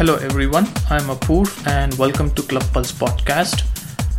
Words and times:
Hello, 0.00 0.16
everyone. 0.16 0.64
I'm 0.88 1.10
Apoor, 1.14 1.46
and 1.66 1.92
welcome 1.98 2.30
to 2.30 2.42
Club 2.44 2.64
Pulse 2.72 2.90
podcast. 2.90 3.66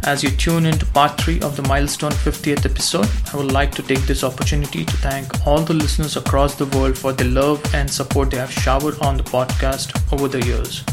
As 0.05 0.21
you 0.21 0.29
tune 0.29 0.67
into 0.67 0.85
part 0.85 1.19
3 1.19 1.41
of 1.41 1.57
the 1.57 1.63
milestone 1.63 2.11
50th 2.11 2.67
episode, 2.69 3.09
I 3.33 3.37
would 3.37 3.51
like 3.51 3.71
to 3.71 3.81
take 3.81 4.01
this 4.01 4.23
opportunity 4.23 4.85
to 4.85 4.97
thank 4.97 5.47
all 5.47 5.61
the 5.61 5.73
listeners 5.73 6.17
across 6.17 6.53
the 6.53 6.67
world 6.77 6.95
for 6.95 7.13
the 7.13 7.23
love 7.23 7.59
and 7.73 7.89
support 7.89 8.29
they 8.29 8.37
have 8.37 8.51
showered 8.51 8.99
on 9.01 9.17
the 9.17 9.23
podcast 9.23 9.97
over 10.13 10.27
the 10.27 10.45
years. 10.45 10.83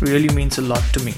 Really 0.00 0.32
means 0.32 0.58
a 0.58 0.62
lot 0.62 0.84
to 0.92 1.00
me. 1.00 1.14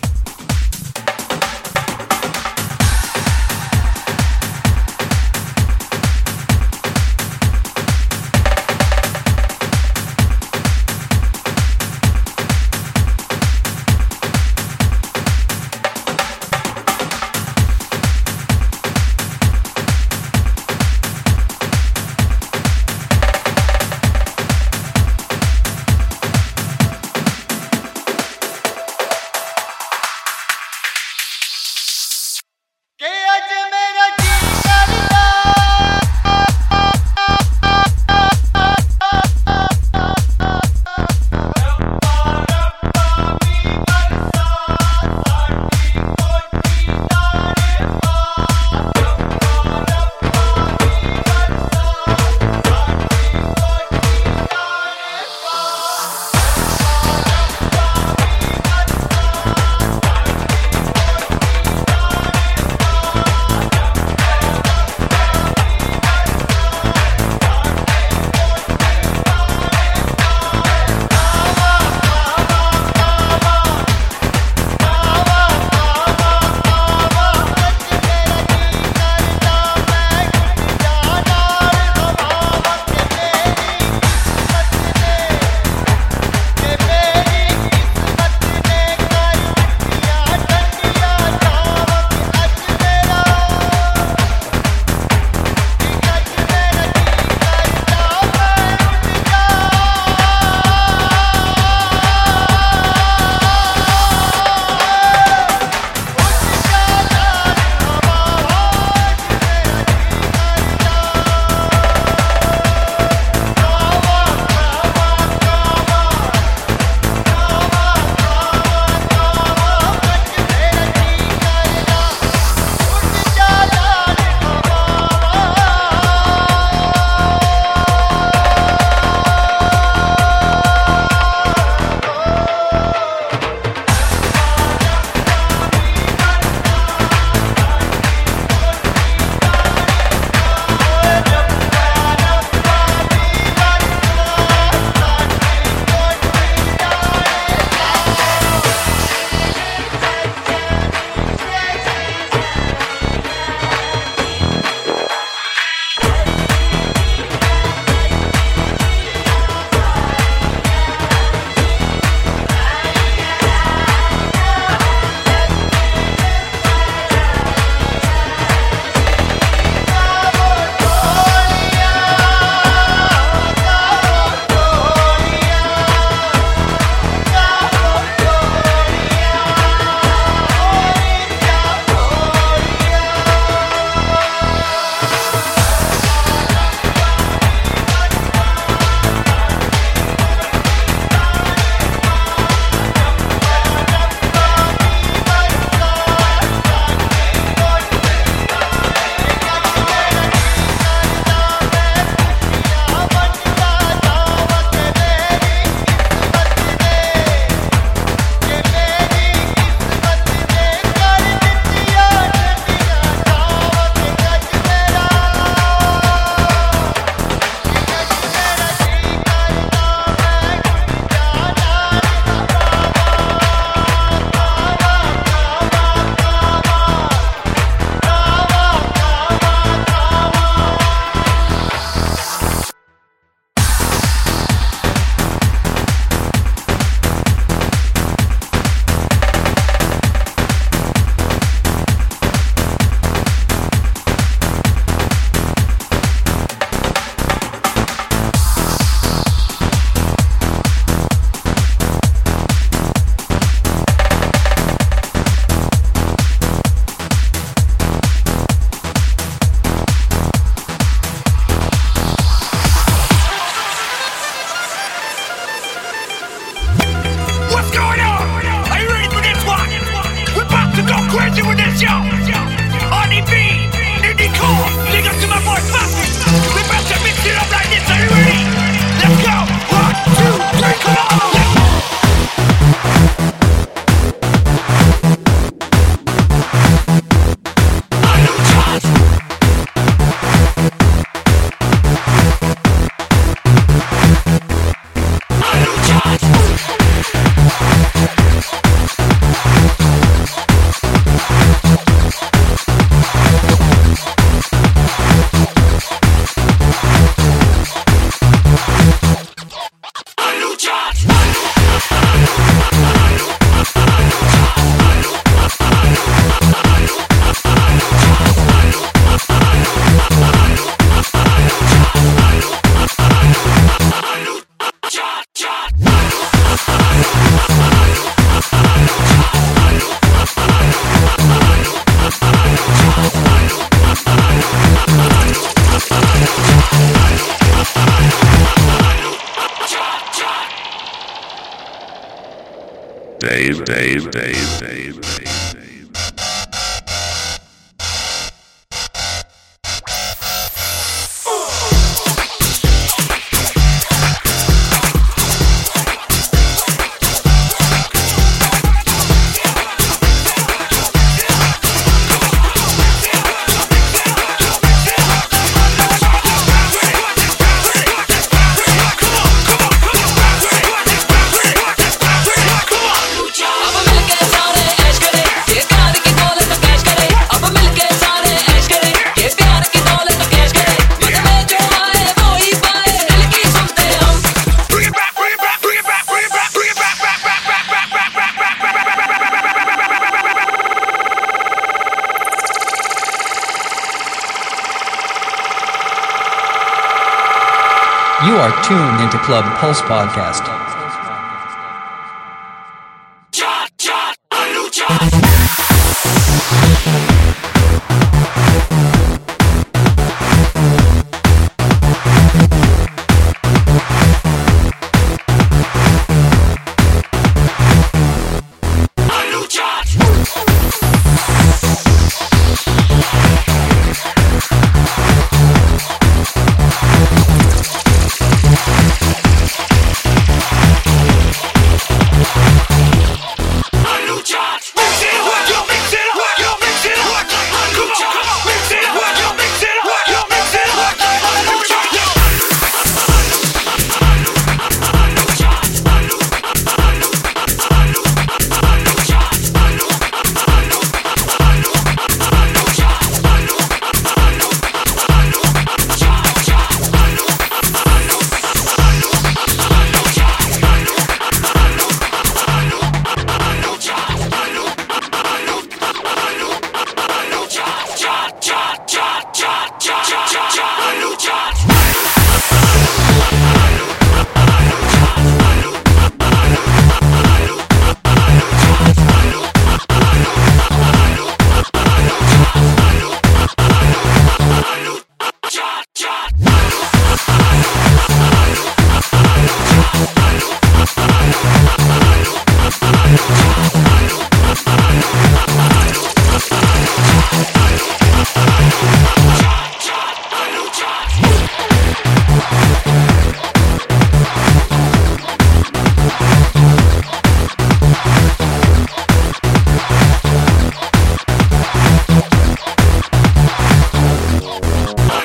Club 399.33 399.47
Pulse 399.57 399.81
Podcast. 399.81 400.32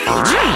Rage. 0.07 0.46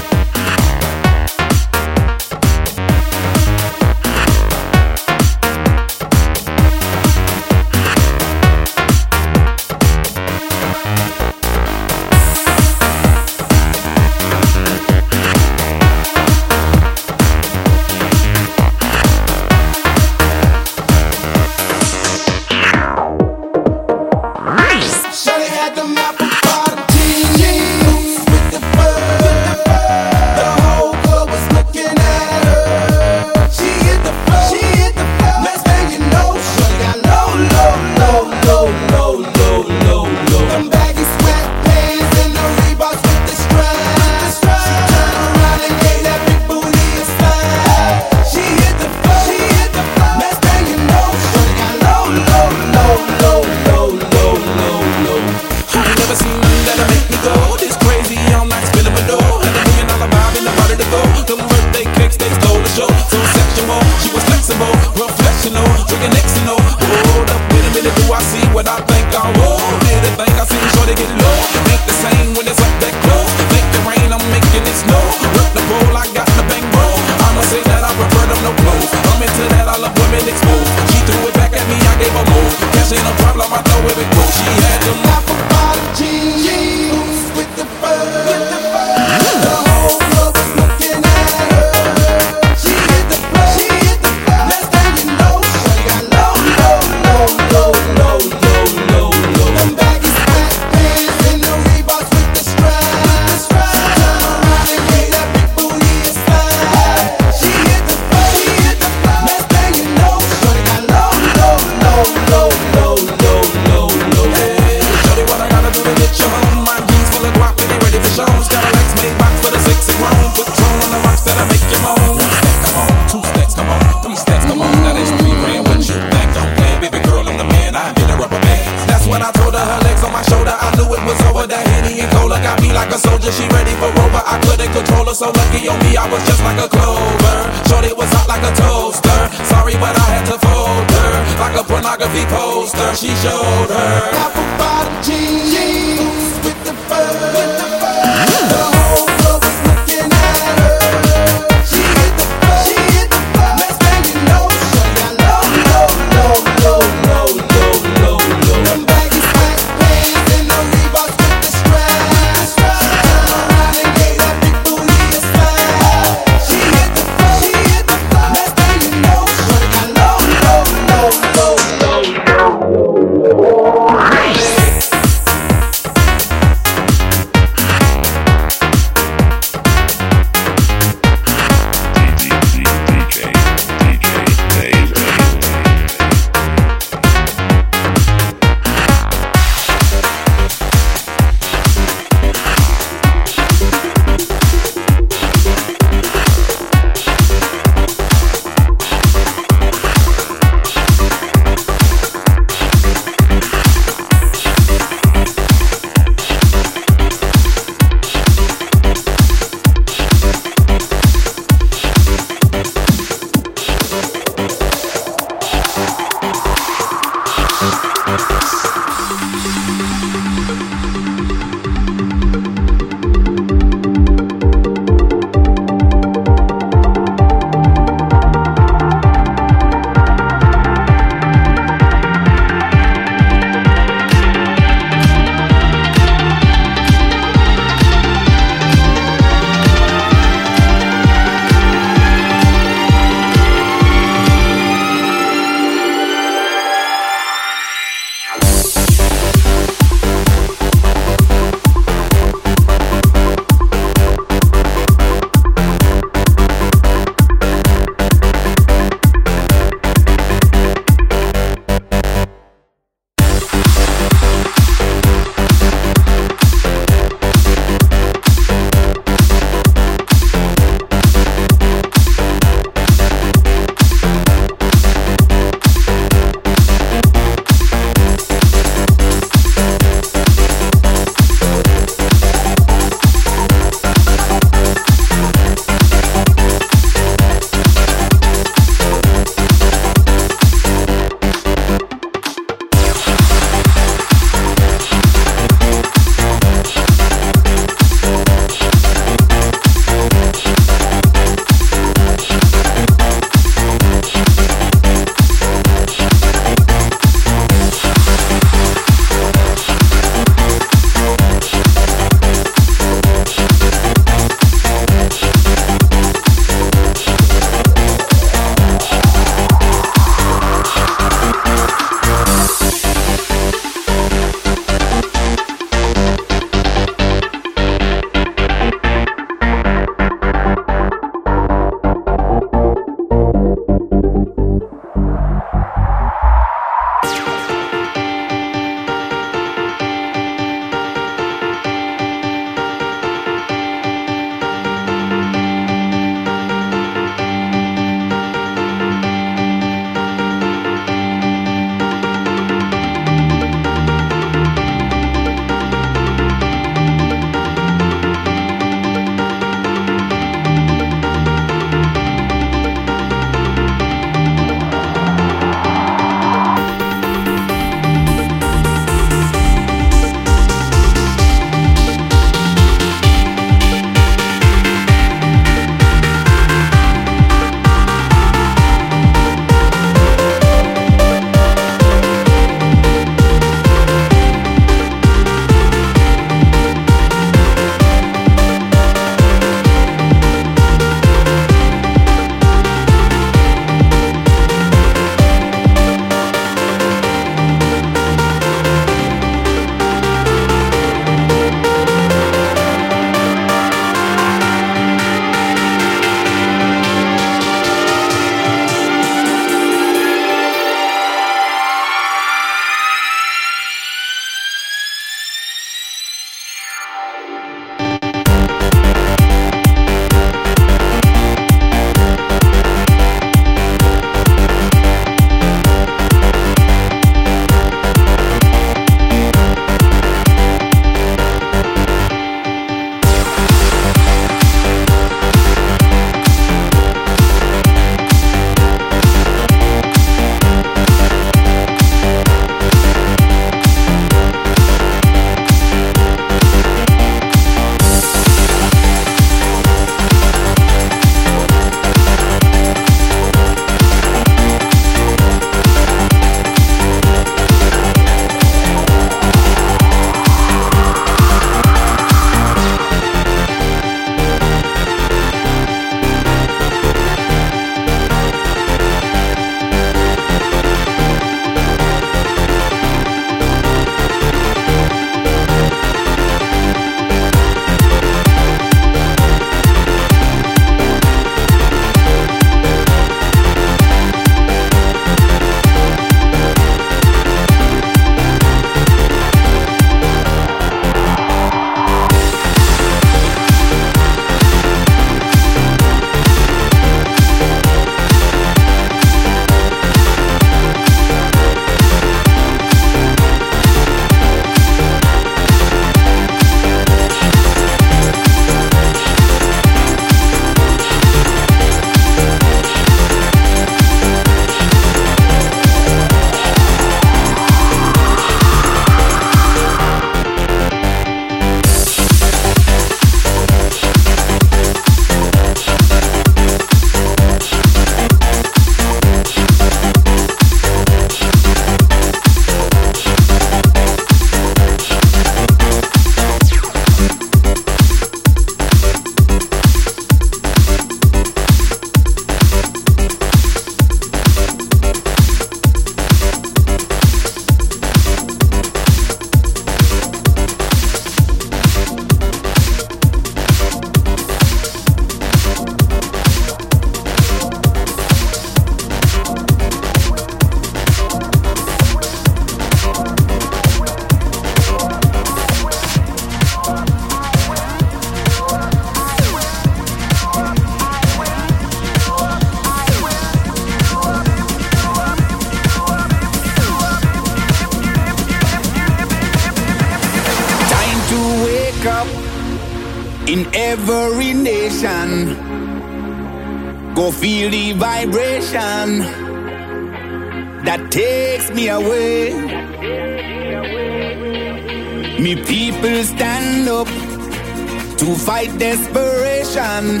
desperation 598.58 600.00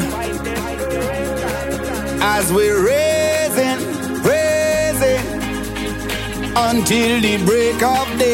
as 2.22 2.52
we're 2.52 2.84
raising, 2.84 3.78
raising 4.22 5.26
until 6.56 7.20
the 7.20 7.44
break 7.44 7.82
of 7.82 8.18
day. 8.18 8.25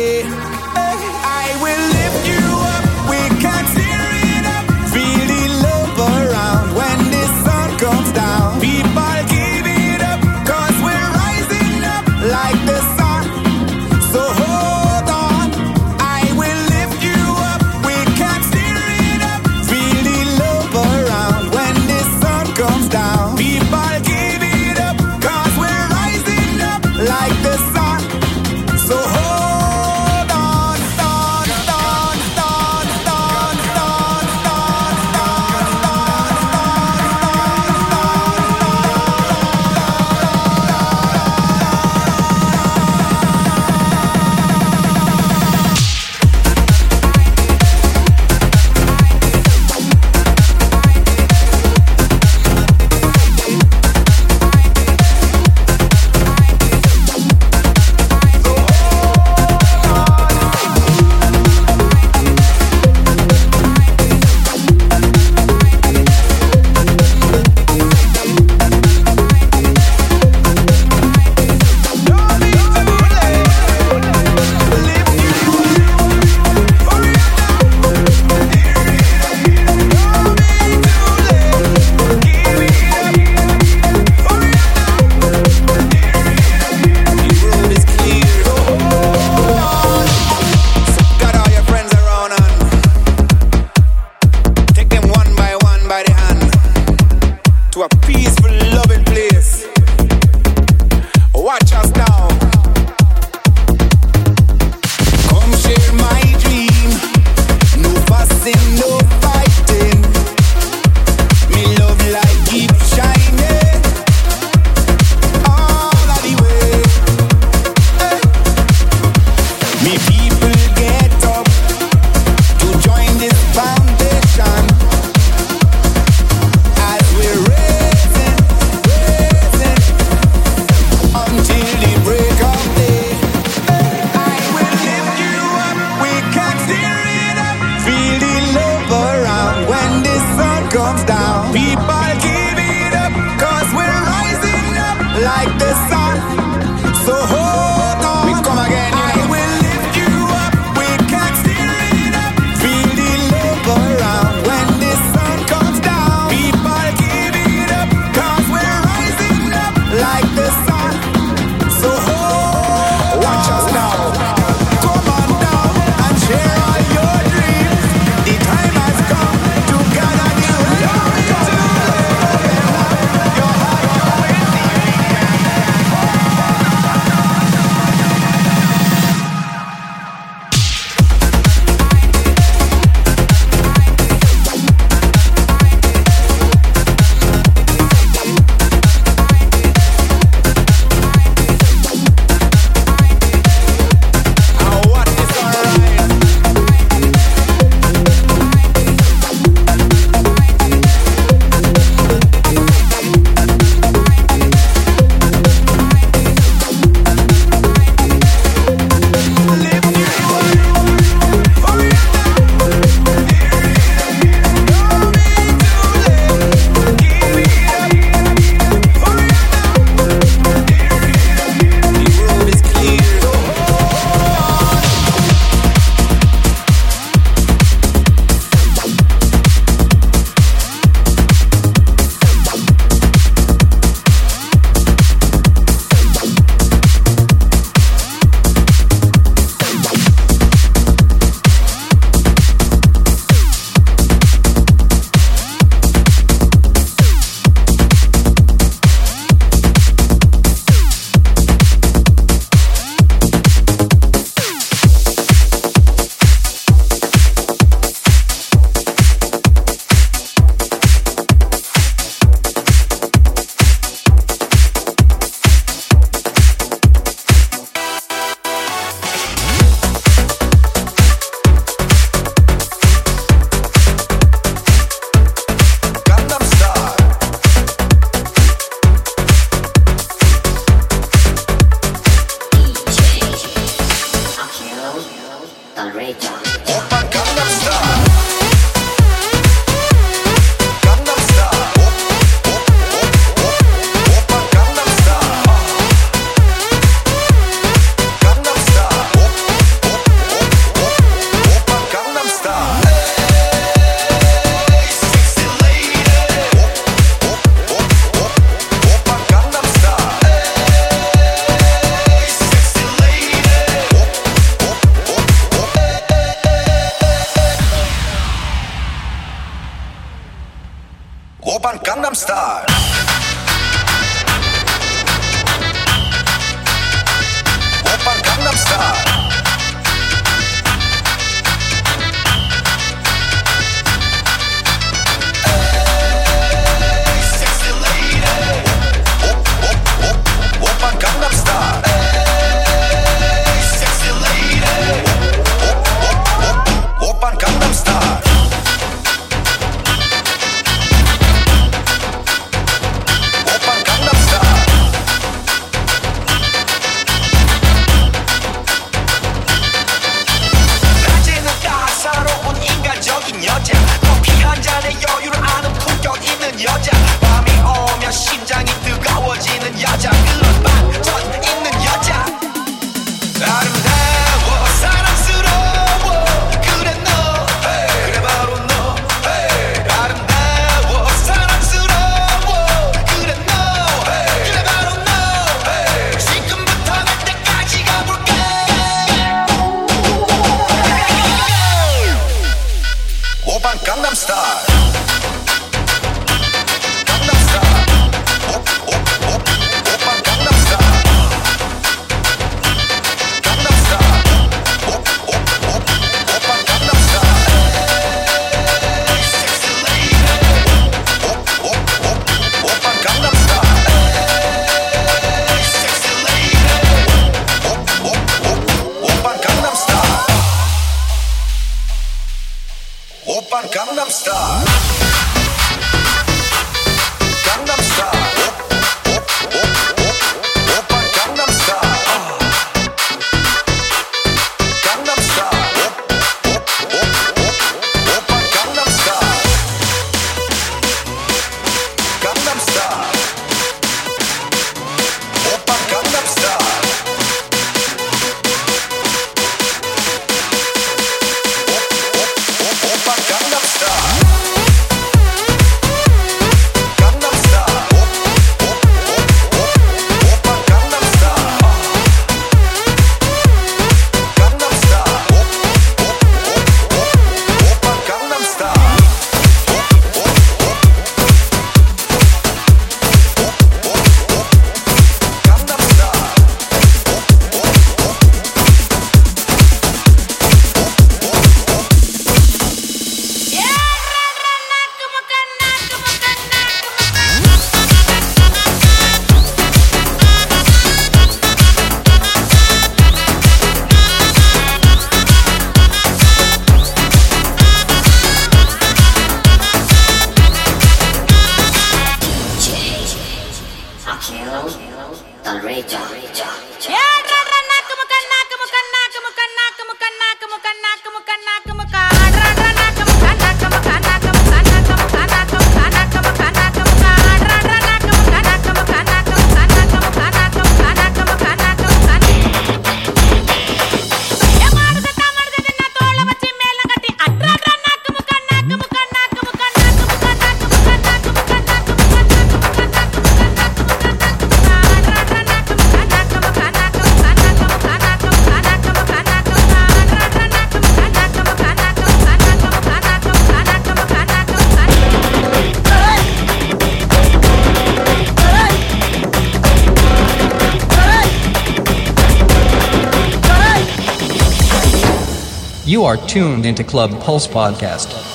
Are 556.12 556.26
tuned 556.28 556.66
into 556.66 556.84
Club 556.84 557.10
Pulse 557.22 557.46
Podcast. 557.46 558.31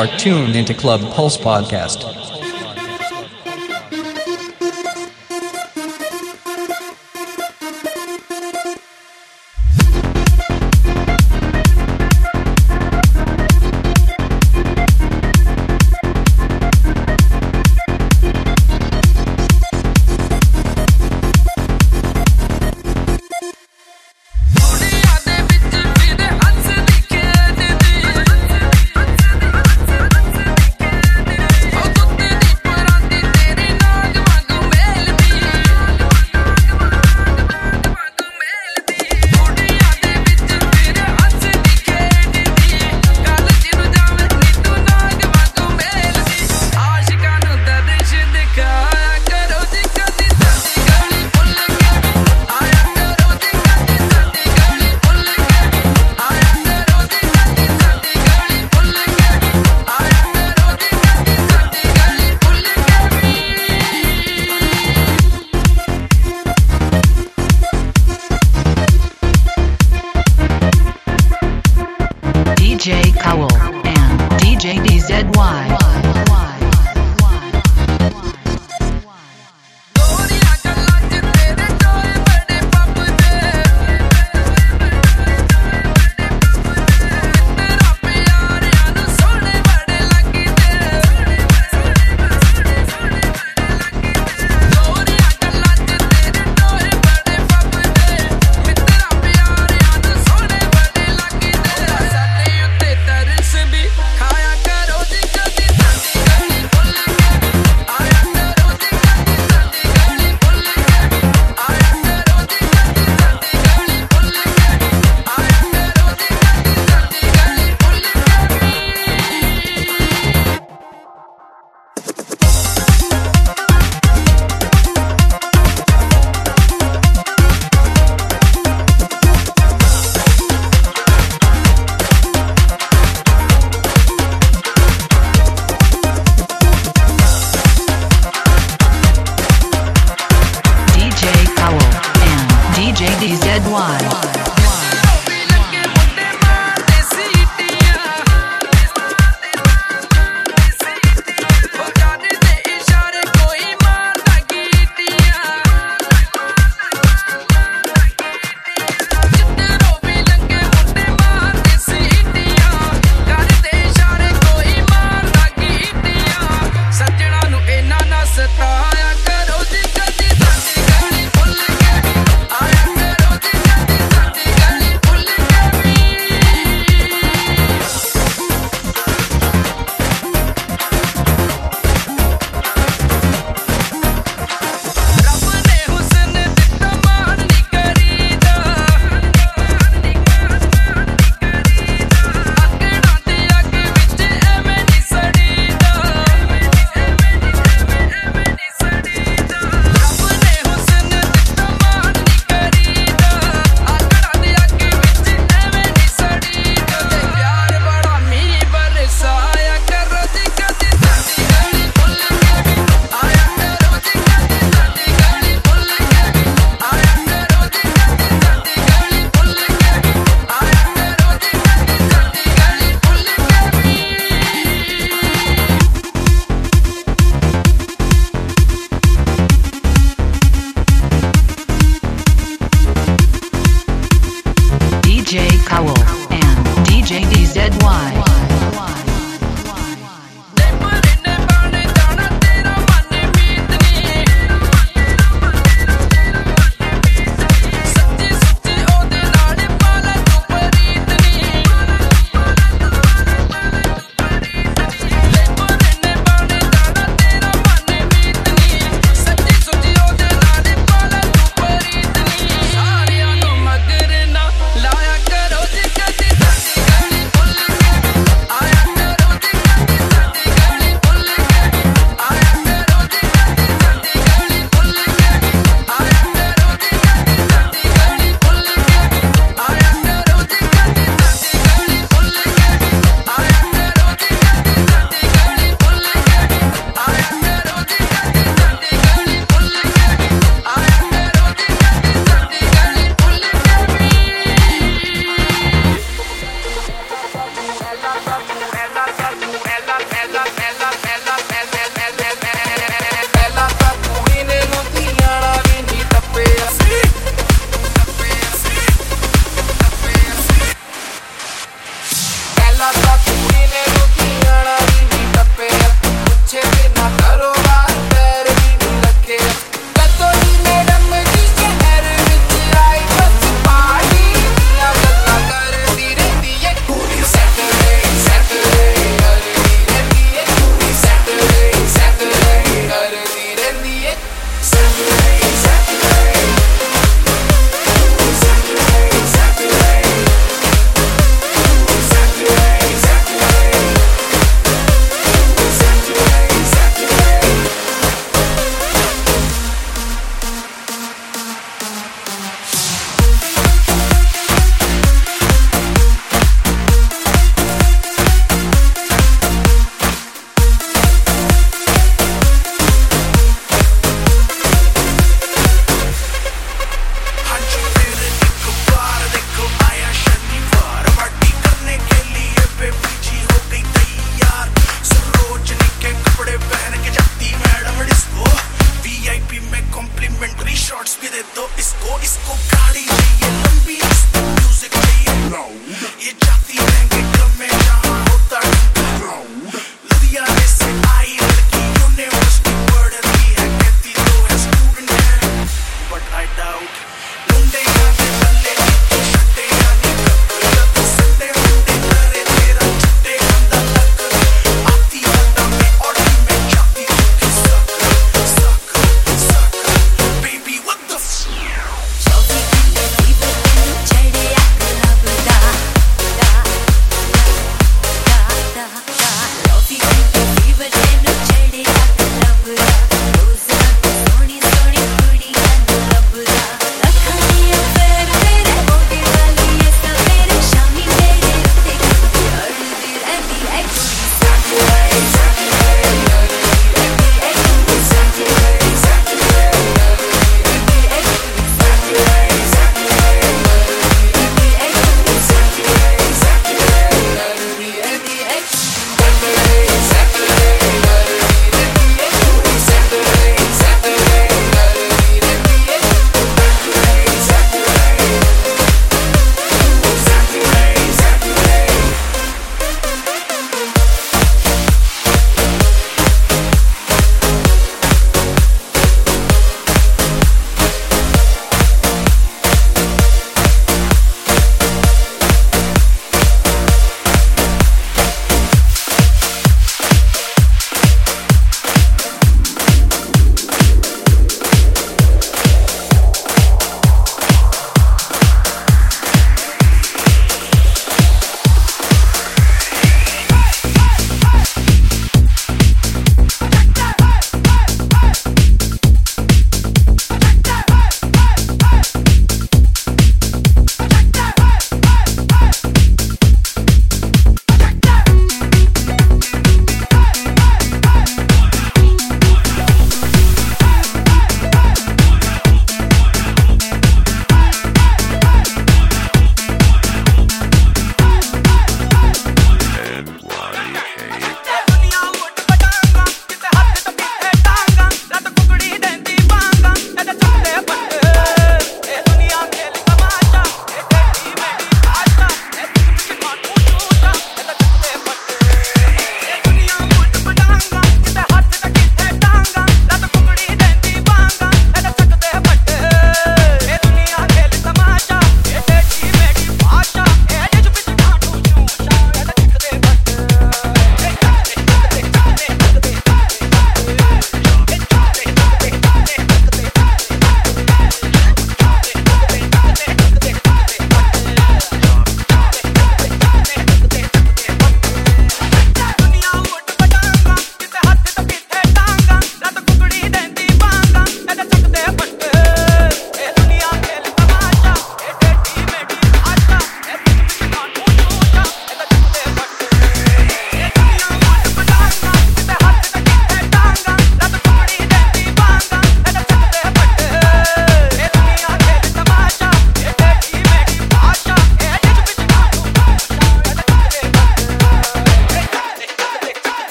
Are 0.00 0.16
tuned 0.16 0.56
into 0.56 0.72
Club 0.72 1.02
Pulse 1.12 1.36
Podcast. 1.36 2.09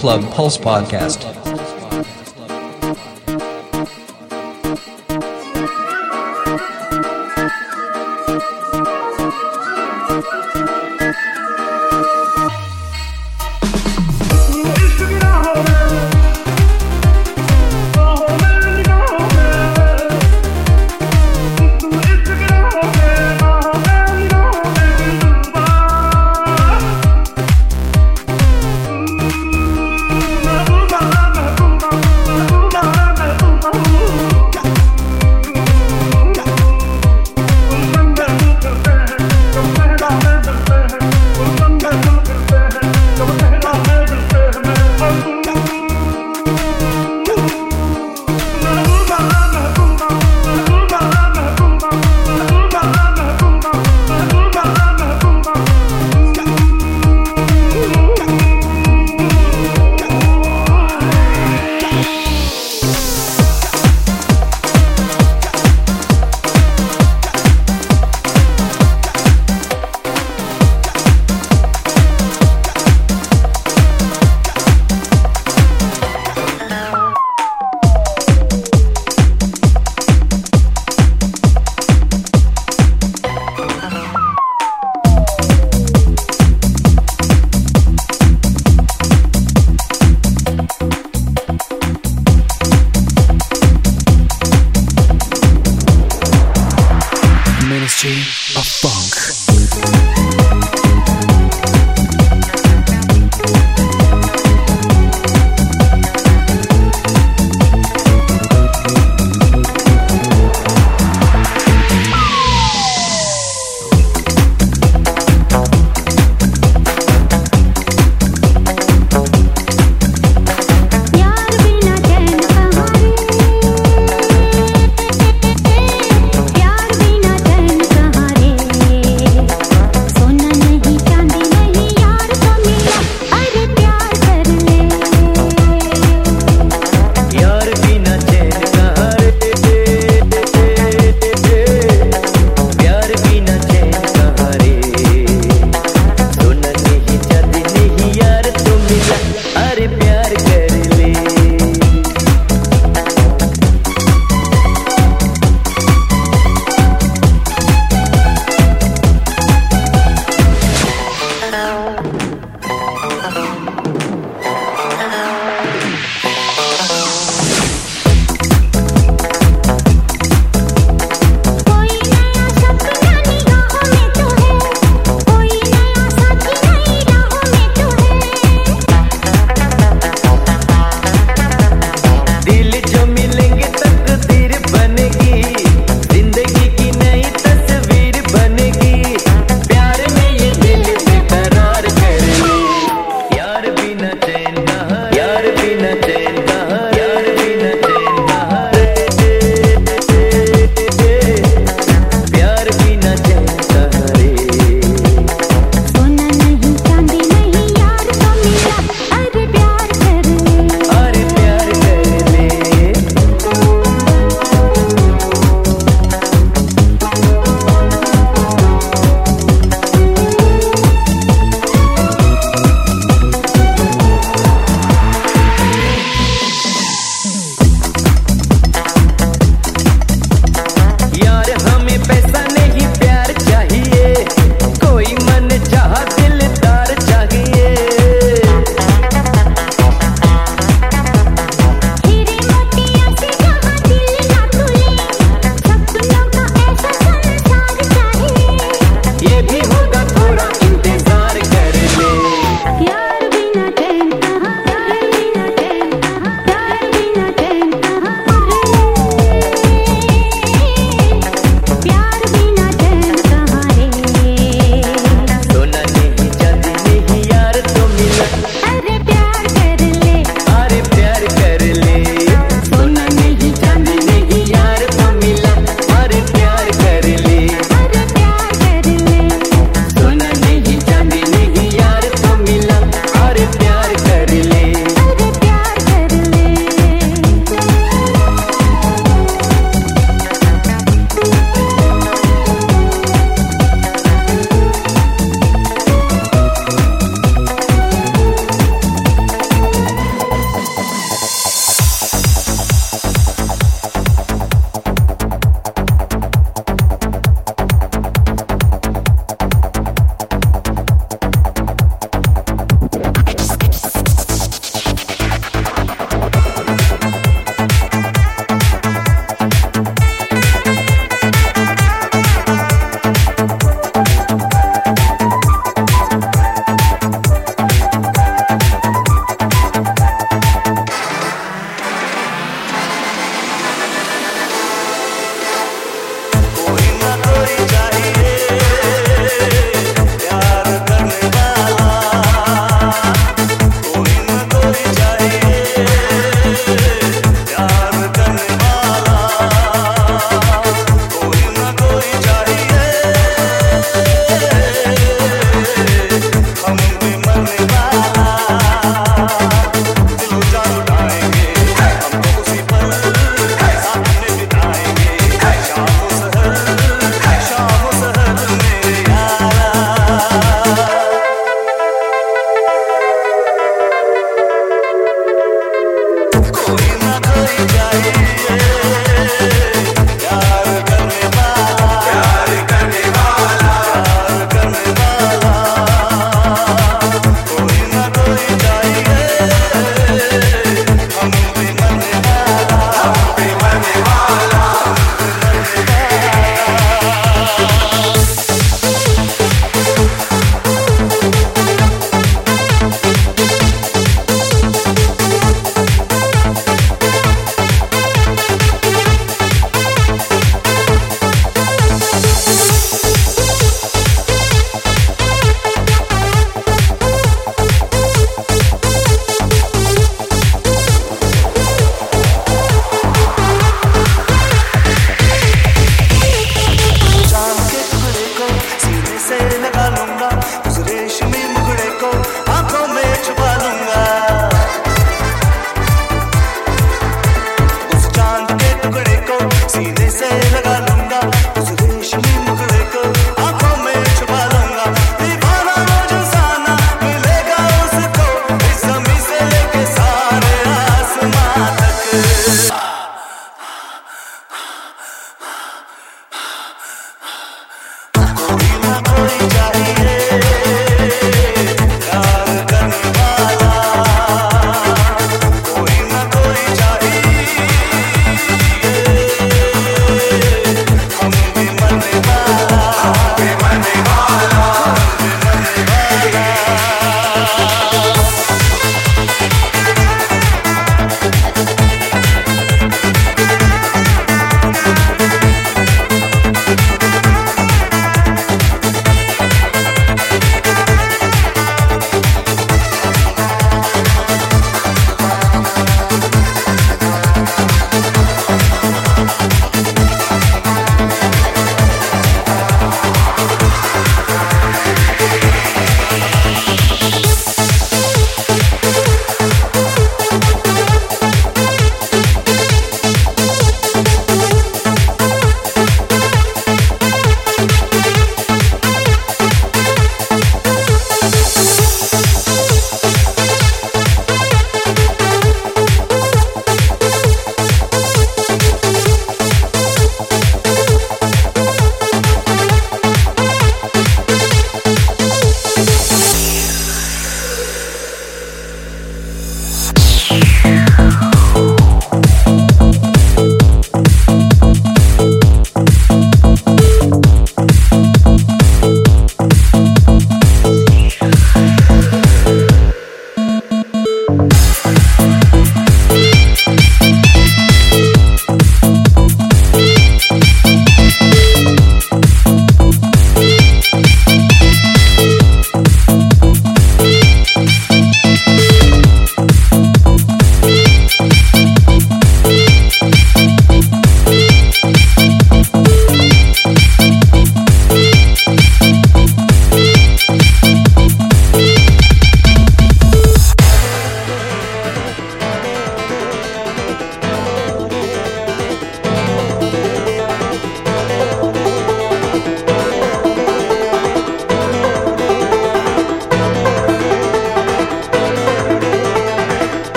Club 0.00 0.24
Pulse 0.32 0.56
Podcast. 0.56 1.39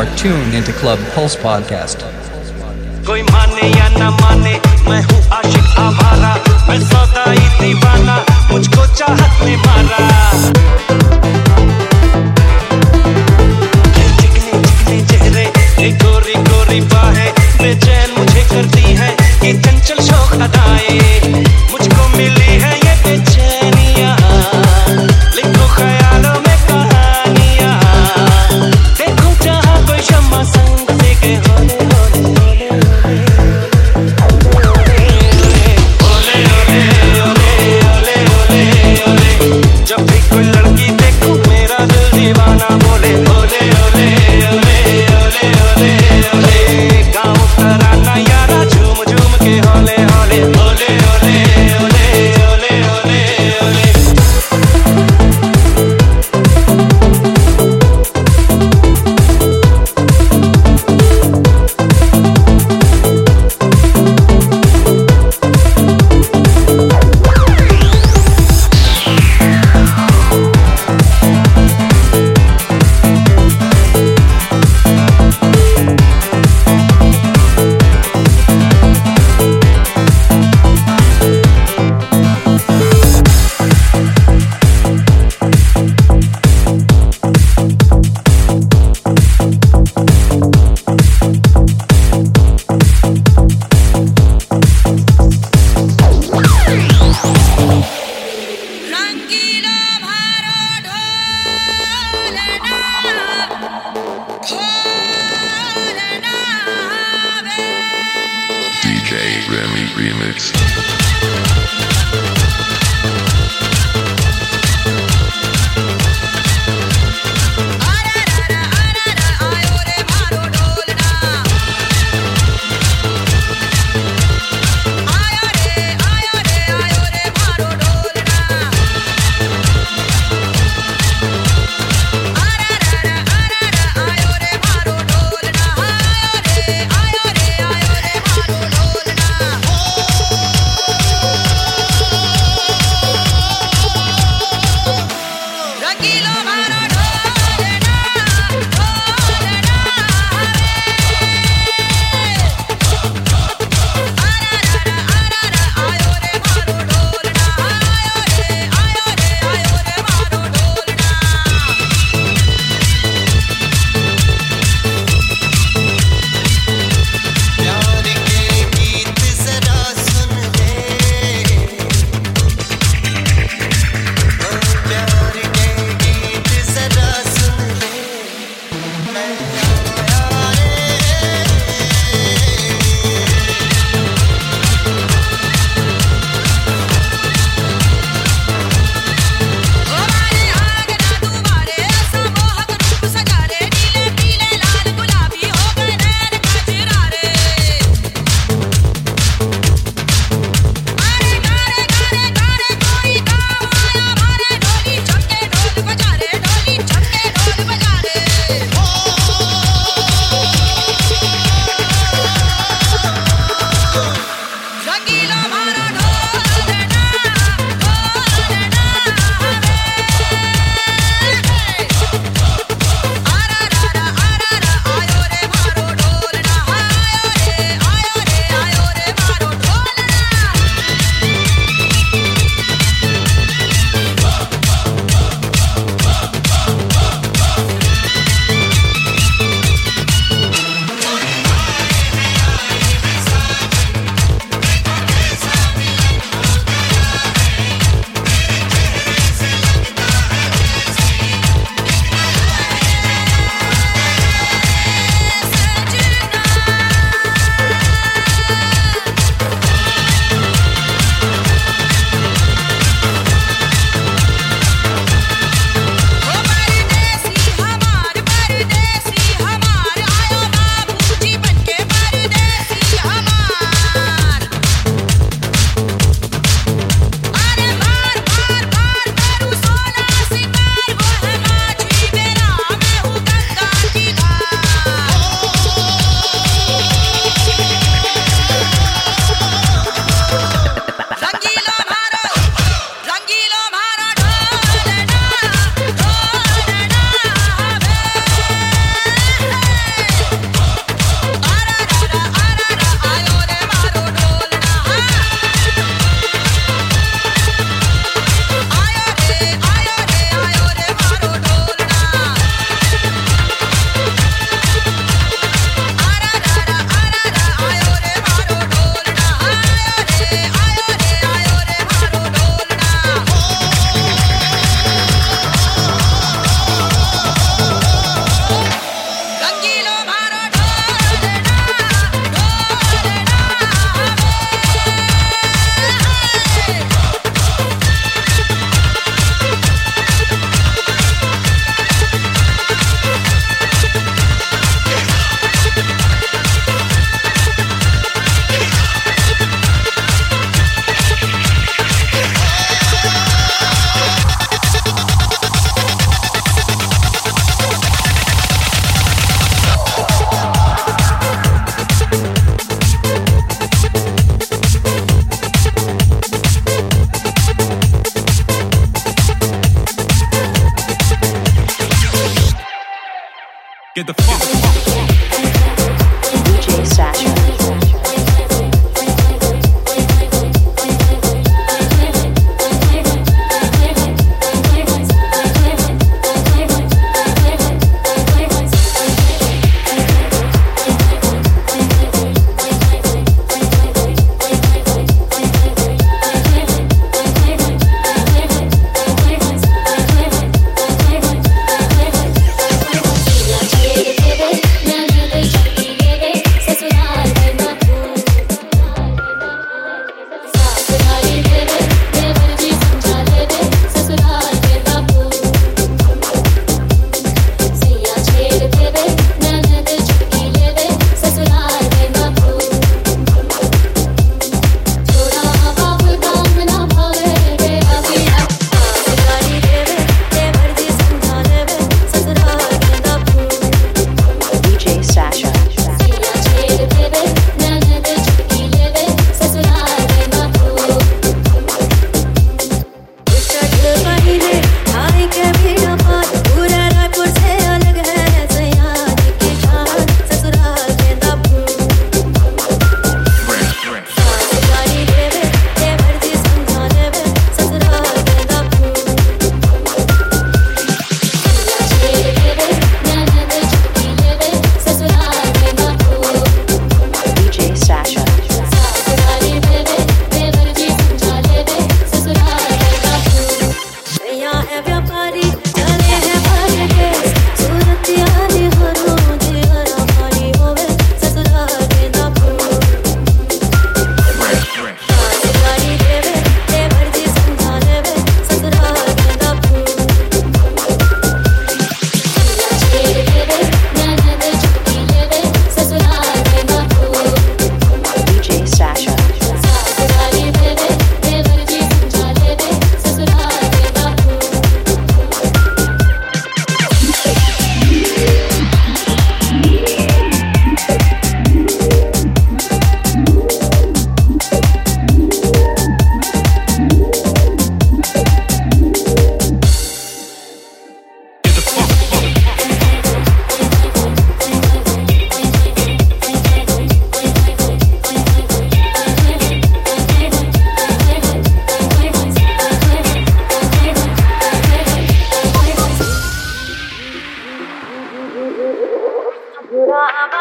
are 0.00 0.16
tuned 0.16 0.54
into 0.54 0.72
Club 0.80 0.98
Pulse 1.14 1.36
Podcast. 1.36 1.98
चेहरे 15.10 15.44
गोरी 16.02 16.34
मुझे 18.18 18.42
करती 18.52 18.82
है 19.00 19.10
ये 19.44 19.52
चंचल 19.62 20.02
शौक 20.08 20.32
अदाए 20.48 21.32
मुझको 21.70 22.08
मिली 22.16 22.58
है 22.64 22.79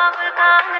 love 0.10 0.34
come. 0.36 0.79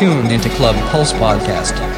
Tuned 0.00 0.32
into 0.32 0.48
Club 0.48 0.74
Pulse 0.88 1.12
Podcast. 1.12 1.89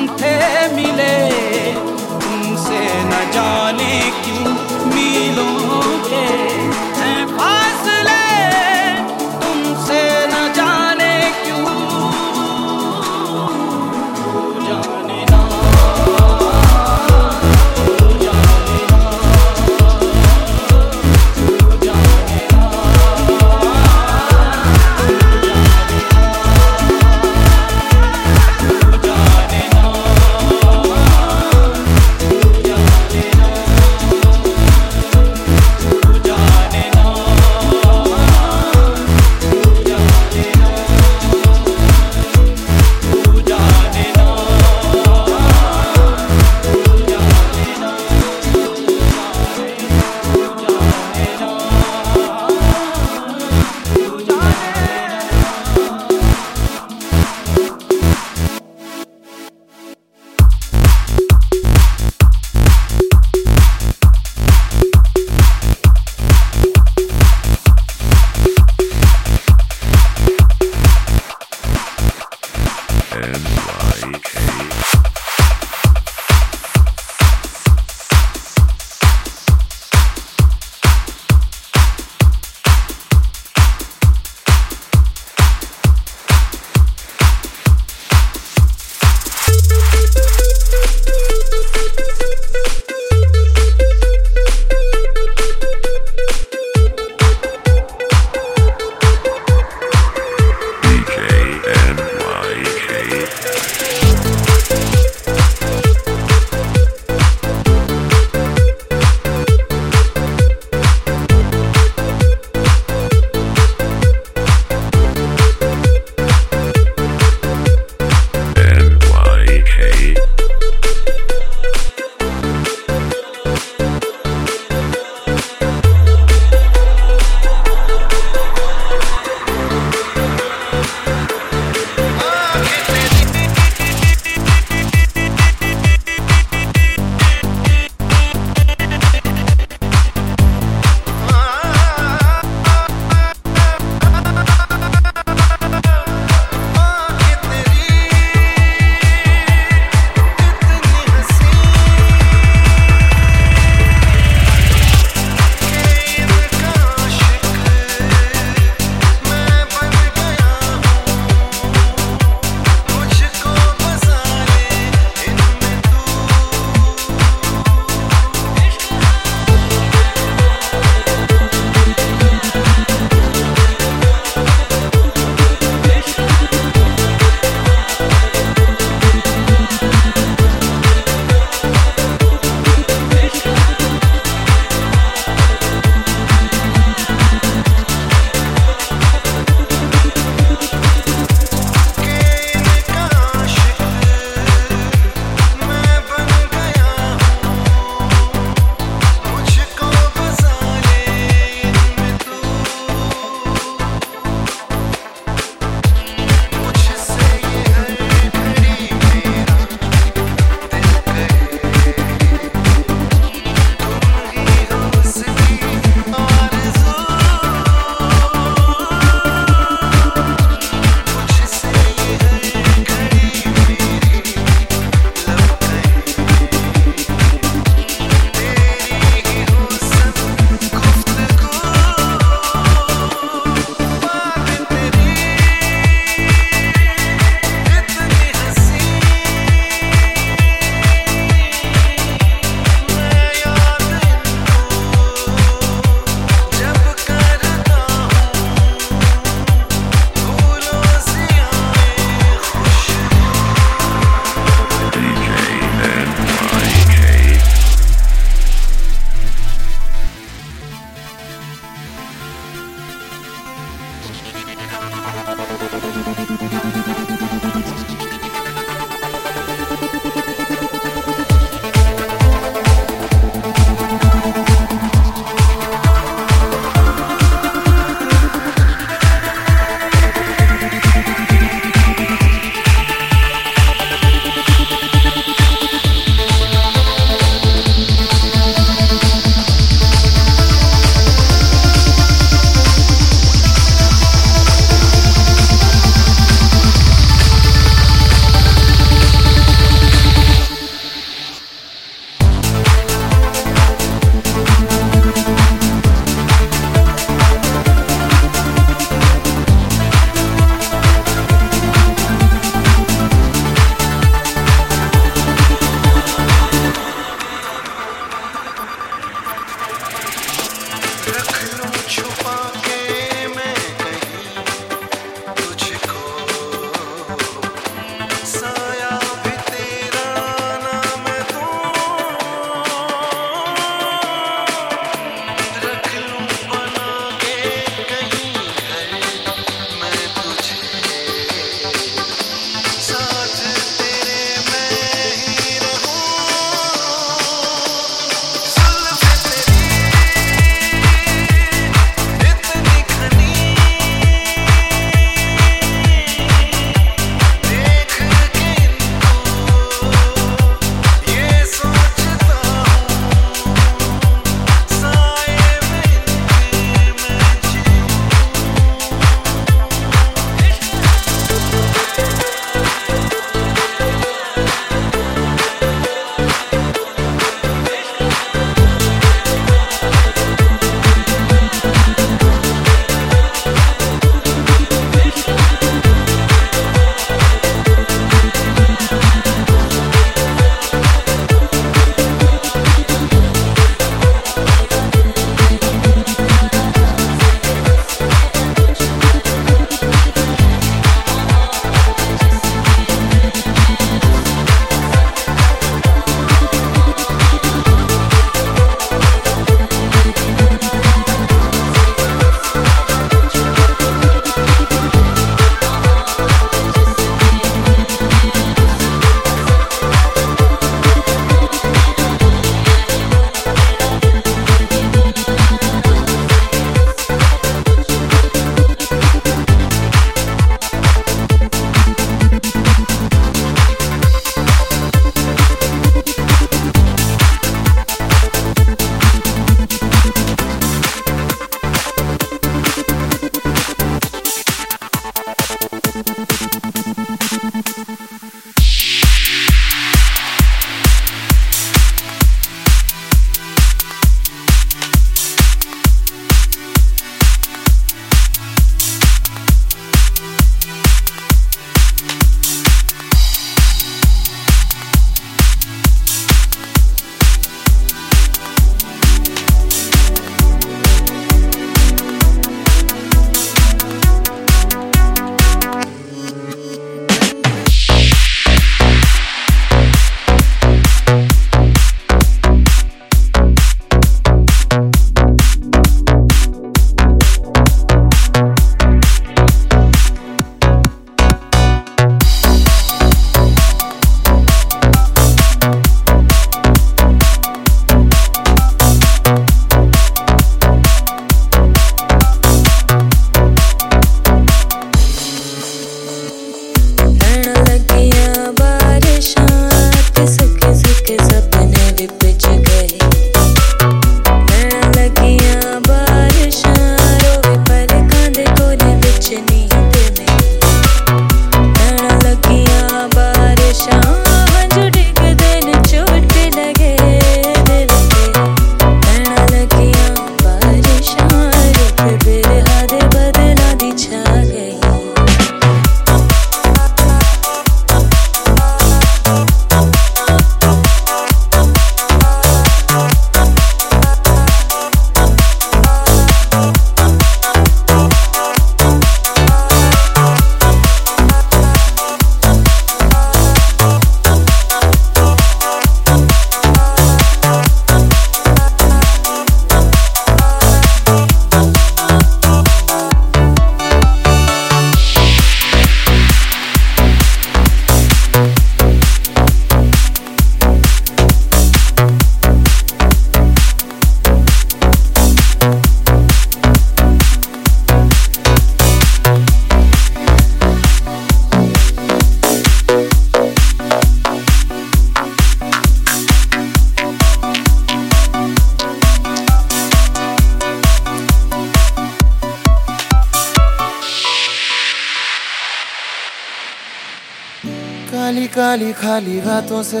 खाली 599.10 599.40
बातों 599.40 599.82
से 599.82 600.00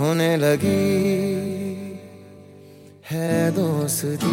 होने 0.00 0.30
लगी 0.36 0.78
है 3.10 3.50
दोस्ती। 3.50 4.32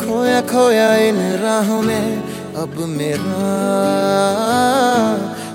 खोया 0.00 0.40
खोया 0.50 0.90
इन 1.06 1.20
राहों 1.42 1.80
में 1.82 2.06
अब 2.62 2.74
मेरा 2.98 3.40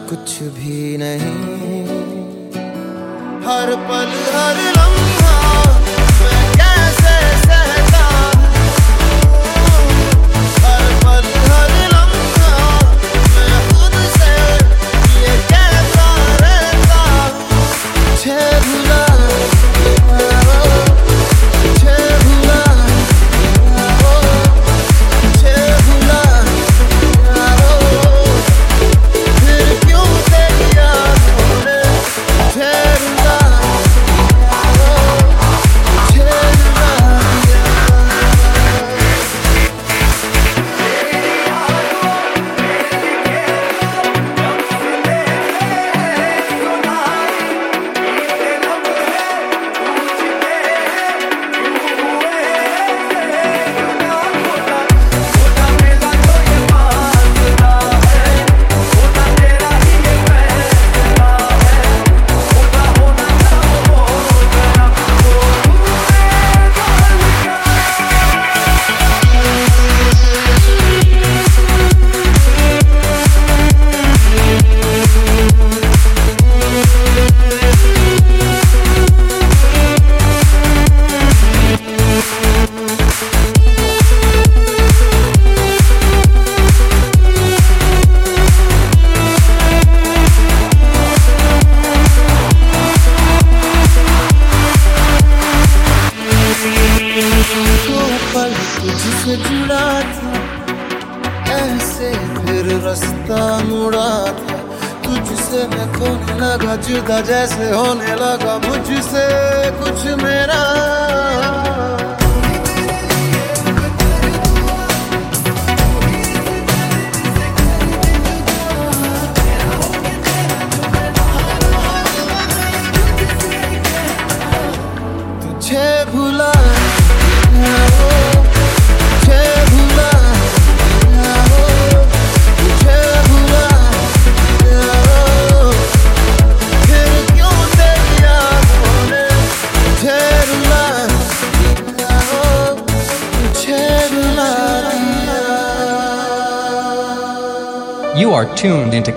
कुछ 0.10 0.30
भी 0.58 0.98
नहीं। 0.98 1.86
हर 3.46 3.76
पल, 3.90 4.10
हर 4.34 4.58
ला 4.78 4.83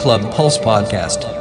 Club 0.07 0.31
Pulse 0.31 0.57
Podcast. 0.59 1.36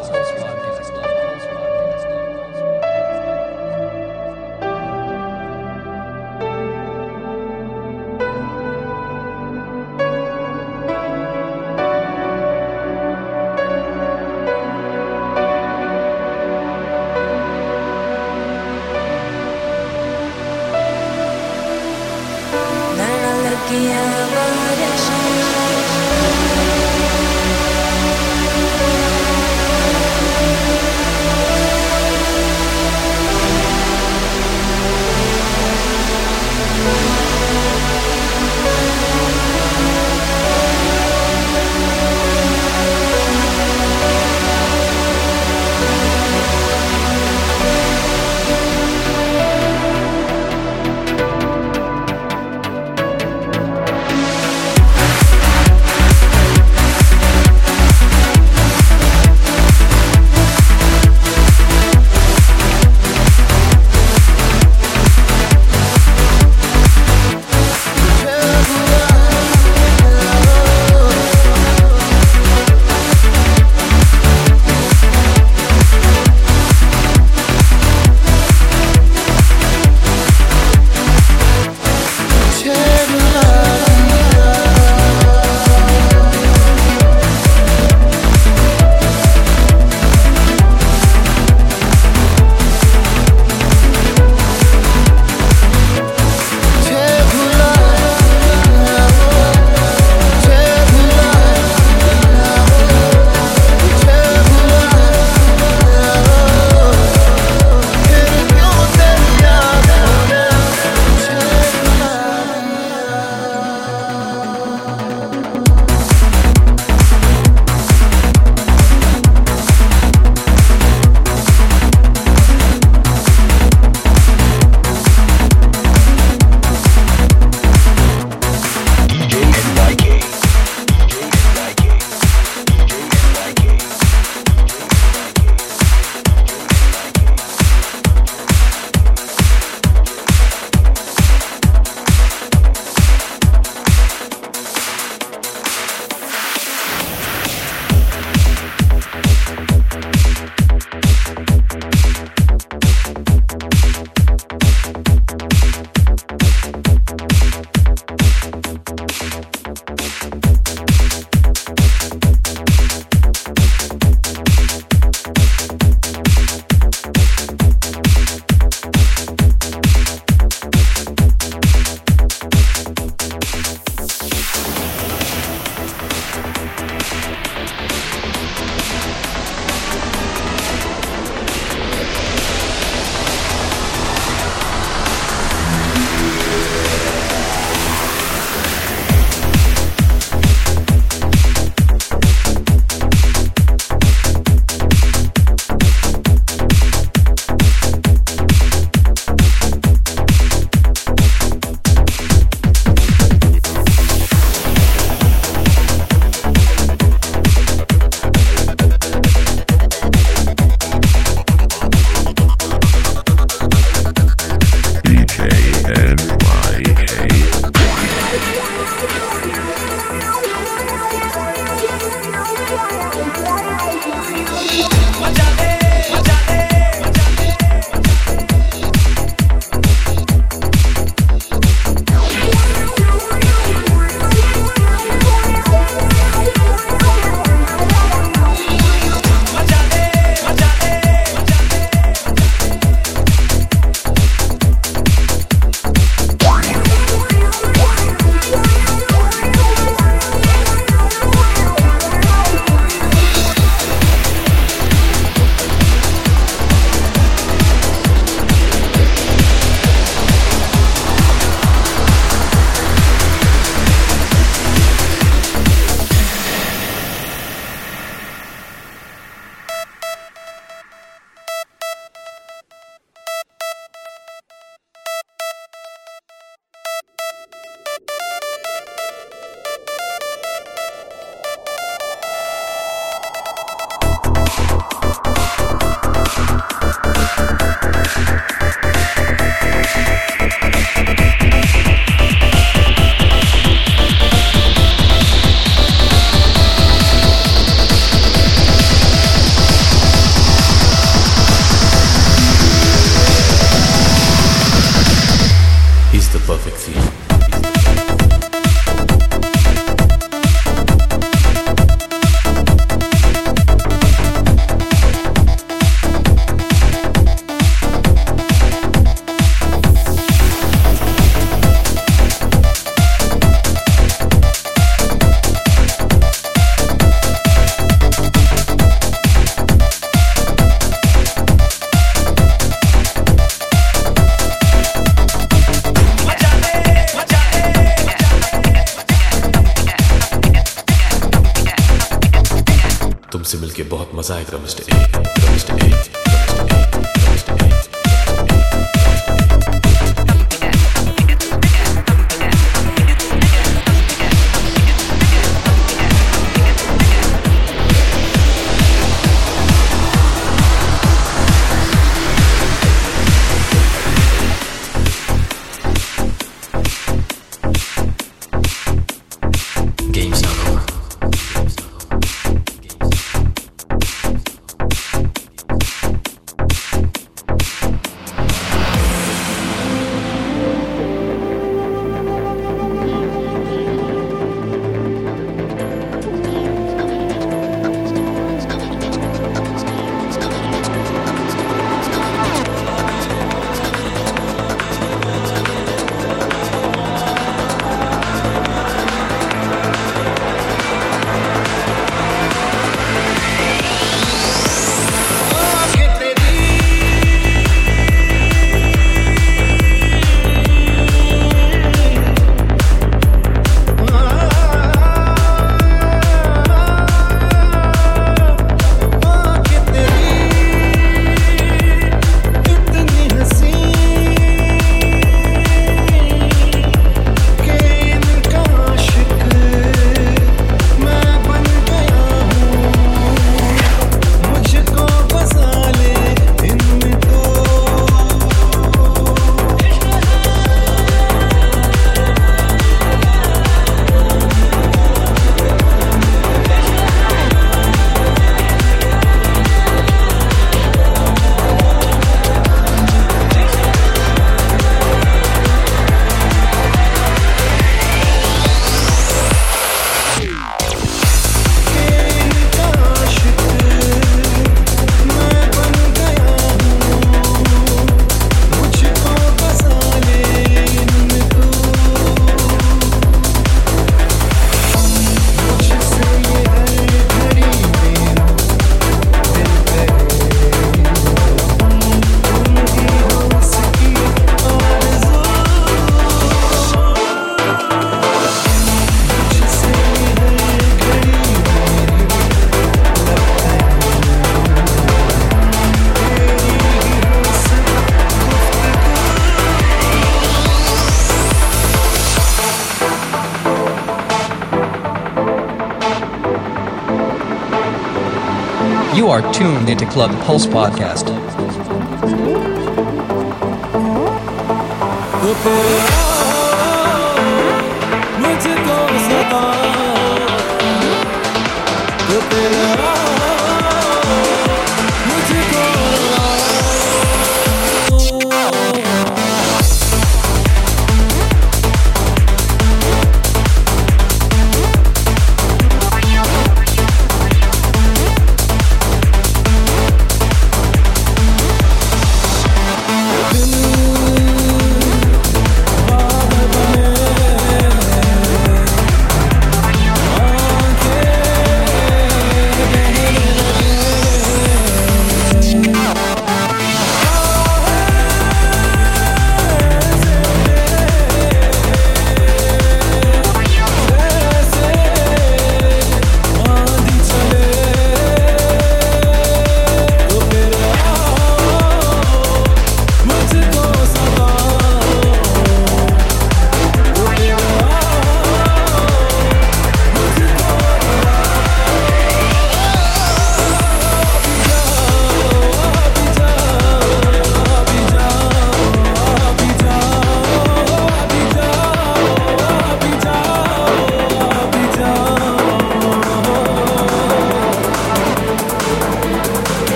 are 509.36 509.54
tuned 509.54 509.90
into 509.90 510.06
Club 510.06 510.32
Pulse 510.46 510.66
Podcast. 510.66 511.35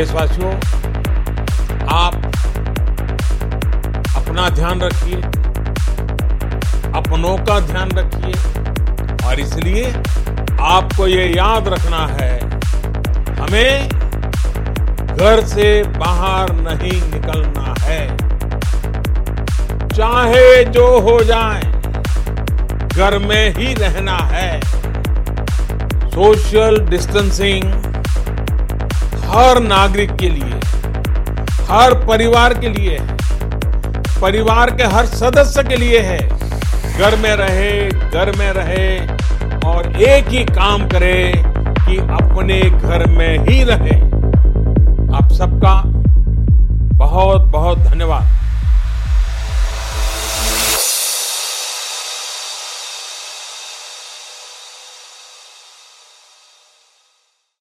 देशवासियों, 0.00 0.50
आप 1.88 2.14
अपना 4.16 4.48
ध्यान 4.48 4.80
रखिए, 4.80 5.16
अपनों 6.92 7.36
का 7.38 7.58
ध्यान 7.60 7.90
रखिए, 7.90 8.32
और 9.26 9.40
इसलिए 9.40 9.90
आपको 10.60 11.06
ये 11.06 11.26
याद 11.36 11.68
रखना 11.68 12.06
है, 12.20 12.38
हमें 13.36 13.88
घर 15.16 15.44
से 15.46 15.82
बाहर 15.98 16.52
नहीं 16.52 17.02
निकलना 17.12 17.74
है। 17.80 18.16
चाहे 19.88 20.64
जो 20.64 20.88
हो 21.00 21.18
जाए, 21.24 21.62
घर 22.86 23.18
में 23.18 23.54
ही 23.54 23.74
रहना 23.74 24.16
है। 24.32 24.60
सोशल 26.10 26.80
डिस्टेंसिंग 26.80 27.89
हर 29.30 29.58
नागरिक 29.60 30.14
के 30.16 30.28
लिए, 30.28 30.60
हर 31.68 31.94
परिवार 32.06 32.54
के 32.54 32.68
लिए 32.68 32.96
है। 32.98 33.16
परिवार 34.20 34.70
के 34.70 34.84
हर 34.84 35.06
सदस्य 35.06 35.62
के 35.62 35.76
लिए 35.76 35.98
है। 36.00 36.18
घर 36.98 37.16
में 37.16 37.34
रहे, 37.36 37.88
घर 37.88 38.32
में 38.38 38.50
रहे 38.52 38.98
और 39.68 40.02
एक 40.02 40.28
ही 40.28 40.44
काम 40.44 40.88
करे 40.88 41.32
कि 41.58 41.96
अपने 41.96 42.60
घर 42.60 43.06
में 43.08 43.38
ही 43.38 43.62
रहे। 43.64 44.09